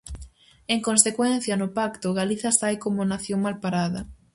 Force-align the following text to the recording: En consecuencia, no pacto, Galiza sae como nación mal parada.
En 0.73 0.79
consecuencia, 0.87 1.53
no 1.57 1.67
pacto, 1.79 2.07
Galiza 2.19 2.51
sae 2.59 2.75
como 2.83 3.01
nación 3.11 3.39
mal 3.45 3.55
parada. 3.63 4.01